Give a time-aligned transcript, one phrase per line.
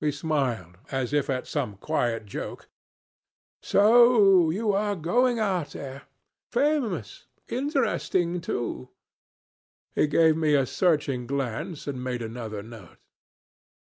[0.00, 2.70] He smiled, as if at some quiet joke.
[3.60, 6.04] 'So you are going out there.
[6.50, 7.26] Famous.
[7.50, 8.88] Interesting too.'
[9.94, 12.96] He gave me a searching glance, and made another note.